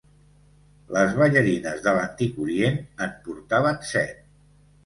[0.95, 4.29] Les ballarines de l'antic Orient en portaven set.